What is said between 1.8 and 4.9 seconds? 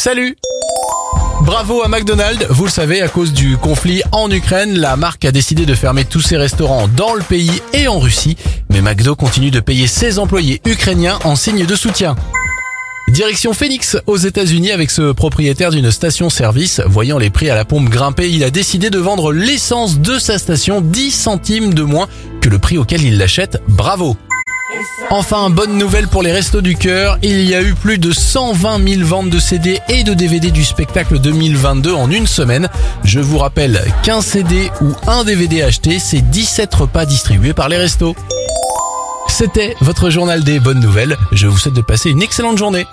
à McDonald's, vous le savez, à cause du conflit en Ukraine,